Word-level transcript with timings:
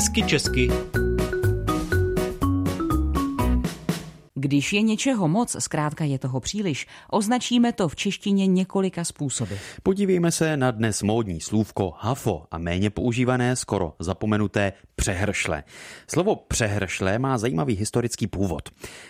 Hezky 0.00 0.22
česky 0.22 0.68
Když 4.40 4.72
je 4.72 4.82
něčeho 4.82 5.28
moc, 5.28 5.56
zkrátka 5.58 6.04
je 6.04 6.18
toho 6.18 6.40
příliš, 6.40 6.86
označíme 7.10 7.72
to 7.72 7.88
v 7.88 7.96
češtině 7.96 8.46
několika 8.46 9.04
způsoby. 9.04 9.54
Podívejme 9.82 10.32
se 10.32 10.56
na 10.56 10.70
dnes 10.70 11.02
módní 11.02 11.40
slůvko 11.40 11.92
hafo 11.98 12.42
a 12.50 12.58
méně 12.58 12.90
používané, 12.90 13.56
skoro 13.56 13.92
zapomenuté 13.98 14.72
přehršle. 14.96 15.64
Slovo 16.10 16.36
přehršle 16.36 17.18
má 17.18 17.38
zajímavý 17.38 17.74
historický 17.74 18.26
původ. 18.26 18.68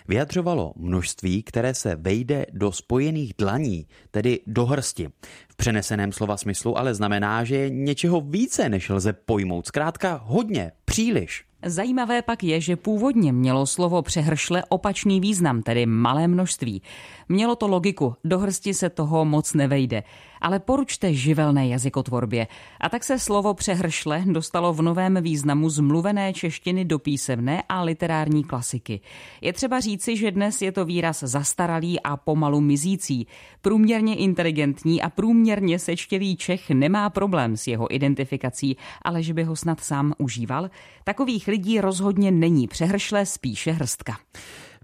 Vyjadřovalo 0.08 0.72
množství, 0.76 1.42
které 1.42 1.74
se 1.74 1.96
vejde 1.96 2.46
do 2.52 2.72
spojených 2.72 3.32
dlaní, 3.38 3.86
tedy 4.10 4.40
do 4.46 4.66
hrsti. 4.66 5.08
V 5.48 5.56
přeneseném 5.56 6.12
slova 6.12 6.36
smyslu 6.36 6.78
ale 6.78 6.94
znamená, 6.94 7.44
že 7.44 7.56
je 7.56 7.70
něčeho 7.70 8.20
více, 8.20 8.68
než 8.68 8.88
lze 8.88 9.12
pojmout. 9.12 9.66
Zkrátka 9.66 10.20
hodně, 10.24 10.72
příliš. 10.84 11.49
Zajímavé 11.64 12.22
pak 12.22 12.44
je, 12.44 12.60
že 12.60 12.76
původně 12.76 13.32
mělo 13.32 13.66
slovo 13.66 14.02
přehršle 14.02 14.64
opačný 14.68 15.20
význam, 15.20 15.62
tedy 15.62 15.86
malé 15.86 16.28
množství. 16.28 16.82
Mělo 17.28 17.56
to 17.56 17.68
logiku, 17.68 18.14
do 18.24 18.38
hrsti 18.38 18.74
se 18.74 18.90
toho 18.90 19.24
moc 19.24 19.54
nevejde. 19.54 20.02
Ale 20.40 20.58
poručte 20.58 21.14
živelné 21.14 21.68
jazykotvorbě. 21.68 22.46
A 22.80 22.88
tak 22.88 23.04
se 23.04 23.18
slovo 23.18 23.54
přehršle 23.54 24.24
dostalo 24.26 24.72
v 24.72 24.82
novém 24.82 25.22
významu 25.22 25.70
z 25.70 25.78
mluvené 25.80 26.32
češtiny 26.32 26.84
do 26.84 26.98
písemné 26.98 27.62
a 27.68 27.82
literární 27.82 28.44
klasiky. 28.44 29.00
Je 29.40 29.52
třeba 29.52 29.80
říci, 29.80 30.16
že 30.16 30.30
dnes 30.30 30.62
je 30.62 30.72
to 30.72 30.84
výraz 30.84 31.22
zastaralý 31.22 32.00
a 32.00 32.16
pomalu 32.16 32.60
mizící. 32.60 33.26
Průměrně 33.62 34.16
inteligentní 34.16 35.02
a 35.02 35.10
průměrně 35.10 35.78
sečtělý 35.78 36.36
Čech 36.36 36.70
nemá 36.70 37.10
problém 37.10 37.56
s 37.56 37.66
jeho 37.66 37.94
identifikací, 37.94 38.76
ale 39.02 39.22
že 39.22 39.34
by 39.34 39.44
ho 39.44 39.56
snad 39.56 39.80
sám 39.80 40.12
užíval. 40.18 40.70
Takových 41.04 41.48
lidí 41.48 41.80
rozhodně 41.80 42.30
není 42.30 42.68
přehršle, 42.68 43.26
spíše 43.26 43.72
hrstka. 43.72 44.16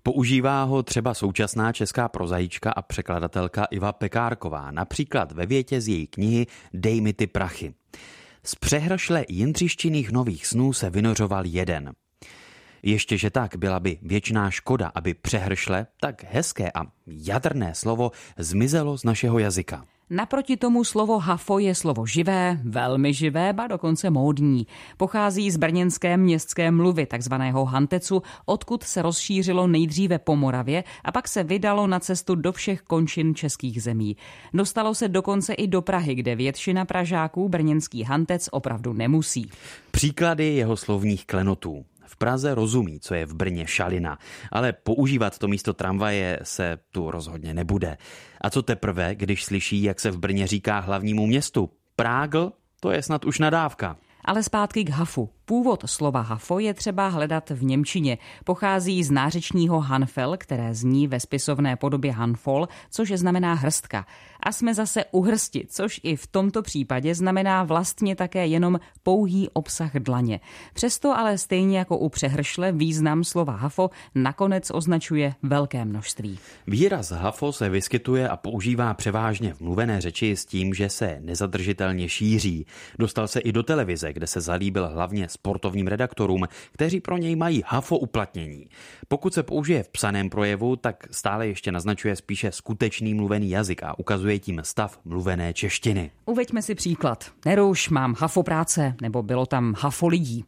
Používá 0.06 0.62
ho 0.62 0.82
třeba 0.82 1.14
současná 1.14 1.72
česká 1.72 2.08
prozaička 2.08 2.70
a 2.70 2.82
překladatelka 2.82 3.64
Iva 3.64 3.92
Pekárková, 3.92 4.70
například 4.70 5.32
ve 5.32 5.46
větě 5.46 5.80
z 5.80 5.88
její 5.88 6.06
knihy 6.06 6.46
Dej 6.74 7.00
mi 7.00 7.12
ty 7.12 7.26
prachy. 7.26 7.74
Z 8.42 8.54
přehršle 8.54 9.24
jindřištěných 9.28 10.12
nových 10.12 10.46
snů 10.46 10.72
se 10.72 10.90
vynořoval 10.90 11.46
jeden. 11.46 11.92
Ještě 12.82 13.18
že 13.18 13.30
tak 13.30 13.56
byla 13.56 13.80
by 13.80 13.98
věčná 14.02 14.50
škoda, 14.50 14.92
aby 14.94 15.14
přehršle, 15.14 15.86
tak 16.00 16.24
hezké 16.24 16.70
a 16.74 16.82
jadrné 17.06 17.74
slovo 17.74 18.10
zmizelo 18.38 18.98
z 18.98 19.04
našeho 19.04 19.38
jazyka. 19.38 19.84
Naproti 20.10 20.56
tomu 20.56 20.84
slovo 20.84 21.18
hafo 21.18 21.58
je 21.58 21.74
slovo 21.74 22.06
živé, 22.06 22.60
velmi 22.62 23.14
živé, 23.14 23.52
ba 23.52 23.66
dokonce 23.66 24.10
módní. 24.10 24.66
Pochází 24.96 25.50
z 25.50 25.56
brněnské 25.56 26.16
městské 26.16 26.70
mluvy, 26.70 27.06
takzvaného 27.06 27.64
hantecu, 27.64 28.22
odkud 28.44 28.82
se 28.82 29.02
rozšířilo 29.02 29.66
nejdříve 29.66 30.18
po 30.18 30.36
Moravě 30.36 30.84
a 31.04 31.12
pak 31.12 31.28
se 31.28 31.44
vydalo 31.44 31.86
na 31.86 32.00
cestu 32.00 32.34
do 32.34 32.52
všech 32.52 32.82
končin 32.82 33.34
českých 33.34 33.82
zemí. 33.82 34.16
Dostalo 34.54 34.94
se 34.94 35.08
dokonce 35.08 35.54
i 35.54 35.66
do 35.66 35.82
Prahy, 35.82 36.14
kde 36.14 36.36
většina 36.36 36.84
Pražáků 36.84 37.48
brněnský 37.48 38.02
hantec 38.02 38.48
opravdu 38.52 38.92
nemusí. 38.92 39.50
Příklady 39.90 40.44
jeho 40.44 40.76
slovních 40.76 41.26
klenotů. 41.26 41.84
V 42.06 42.16
Praze 42.16 42.54
rozumí, 42.54 43.00
co 43.00 43.14
je 43.14 43.26
v 43.26 43.34
Brně 43.34 43.66
šalina, 43.66 44.18
ale 44.52 44.72
používat 44.72 45.38
to 45.38 45.48
místo 45.48 45.72
tramvaje 45.72 46.38
se 46.42 46.78
tu 46.90 47.10
rozhodně 47.10 47.54
nebude. 47.54 47.96
A 48.40 48.50
co 48.50 48.62
teprve, 48.62 49.14
když 49.14 49.44
slyší, 49.44 49.82
jak 49.82 50.00
se 50.00 50.10
v 50.10 50.18
Brně 50.18 50.46
říká 50.46 50.78
hlavnímu 50.78 51.26
městu? 51.26 51.70
Prágl? 51.96 52.52
To 52.80 52.90
je 52.90 53.02
snad 53.02 53.24
už 53.24 53.38
nadávka. 53.38 53.96
Ale 54.24 54.42
zpátky 54.42 54.84
k 54.84 54.90
hafu. 54.90 55.35
Původ 55.48 55.82
slova 55.86 56.20
hafo 56.20 56.58
je 56.58 56.74
třeba 56.74 57.08
hledat 57.08 57.50
v 57.50 57.64
Němčině. 57.64 58.18
Pochází 58.44 59.04
z 59.04 59.10
nářečního 59.10 59.80
hanfel, 59.80 60.36
které 60.36 60.74
zní 60.74 61.08
ve 61.08 61.20
spisovné 61.20 61.76
podobě 61.76 62.12
hanfol, 62.12 62.68
což 62.90 63.12
znamená 63.14 63.54
hrstka. 63.54 64.06
A 64.40 64.52
jsme 64.52 64.74
zase 64.74 65.04
u 65.10 65.22
hrsti, 65.22 65.66
což 65.70 66.00
i 66.02 66.16
v 66.16 66.26
tomto 66.26 66.62
případě 66.62 67.14
znamená 67.14 67.64
vlastně 67.64 68.16
také 68.16 68.46
jenom 68.46 68.80
pouhý 69.02 69.48
obsah 69.52 69.94
dlaně. 69.94 70.40
Přesto 70.74 71.18
ale 71.18 71.38
stejně 71.38 71.78
jako 71.78 71.98
u 71.98 72.08
přehršle 72.08 72.72
význam 72.72 73.24
slova 73.24 73.56
hafo 73.56 73.90
nakonec 74.14 74.70
označuje 74.74 75.34
velké 75.42 75.84
množství. 75.84 76.38
Výraz 76.66 77.10
hafo 77.10 77.52
se 77.52 77.68
vyskytuje 77.68 78.28
a 78.28 78.36
používá 78.36 78.94
převážně 78.94 79.54
v 79.54 79.60
mluvené 79.60 80.00
řeči 80.00 80.36
s 80.36 80.46
tím, 80.46 80.74
že 80.74 80.88
se 80.88 81.18
nezadržitelně 81.20 82.08
šíří. 82.08 82.66
Dostal 82.98 83.28
se 83.28 83.40
i 83.40 83.52
do 83.52 83.62
televize, 83.62 84.12
kde 84.12 84.26
se 84.26 84.40
zalíbil 84.40 84.88
hlavně 84.88 85.28
sportovním 85.36 85.86
redaktorům, 85.86 86.44
kteří 86.72 87.00
pro 87.00 87.16
něj 87.16 87.36
mají 87.36 87.62
hafo 87.66 87.98
uplatnění. 87.98 88.66
Pokud 89.08 89.34
se 89.34 89.42
použije 89.42 89.82
v 89.82 89.88
psaném 89.88 90.30
projevu, 90.30 90.76
tak 90.76 91.06
stále 91.10 91.46
ještě 91.46 91.72
naznačuje 91.72 92.16
spíše 92.16 92.52
skutečný 92.52 93.14
mluvený 93.14 93.50
jazyk 93.50 93.82
a 93.82 93.98
ukazuje 93.98 94.38
tím 94.38 94.60
stav 94.64 94.98
mluvené 95.04 95.54
češtiny. 95.54 96.10
Uveďme 96.24 96.62
si 96.62 96.74
příklad. 96.74 97.30
Neruš, 97.44 97.88
mám 97.88 98.14
hafo 98.18 98.42
práce, 98.42 98.94
nebo 99.02 99.22
bylo 99.22 99.46
tam 99.46 99.74
hafo 99.78 100.08
lidí. 100.08 100.44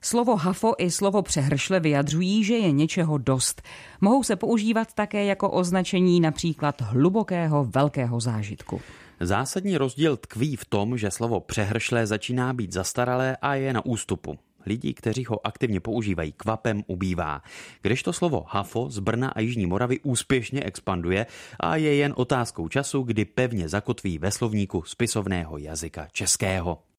Slovo 0.00 0.36
hafo 0.36 0.72
i 0.78 0.90
slovo 0.90 1.22
přehršle 1.22 1.80
vyjadřují, 1.80 2.44
že 2.44 2.54
je 2.54 2.72
něčeho 2.72 3.18
dost. 3.18 3.62
Mohou 4.00 4.22
se 4.22 4.36
používat 4.36 4.92
také 4.92 5.24
jako 5.24 5.50
označení 5.50 6.20
například 6.20 6.80
hlubokého 6.80 7.64
velkého 7.64 8.20
zážitku. 8.20 8.80
Zásadní 9.26 9.76
rozdíl 9.76 10.16
tkví 10.16 10.56
v 10.56 10.64
tom, 10.64 10.98
že 10.98 11.10
slovo 11.10 11.40
přehršlé 11.40 12.06
začíná 12.06 12.52
být 12.52 12.72
zastaralé 12.72 13.36
a 13.36 13.54
je 13.54 13.72
na 13.72 13.84
ústupu. 13.84 14.38
Lidí, 14.66 14.94
kteří 14.94 15.24
ho 15.24 15.46
aktivně 15.46 15.80
používají, 15.80 16.32
kvapem 16.32 16.82
ubývá. 16.86 17.42
Kdežto 17.82 18.12
slovo 18.12 18.44
hafo 18.48 18.90
z 18.90 18.98
Brna 18.98 19.28
a 19.28 19.40
Jižní 19.40 19.66
Moravy 19.66 20.00
úspěšně 20.00 20.62
expanduje 20.62 21.26
a 21.60 21.76
je 21.76 21.94
jen 21.94 22.14
otázkou 22.16 22.68
času, 22.68 23.02
kdy 23.02 23.24
pevně 23.24 23.68
zakotví 23.68 24.18
ve 24.18 24.30
slovníku 24.30 24.82
spisovného 24.82 25.58
jazyka 25.58 26.08
českého. 26.12 26.93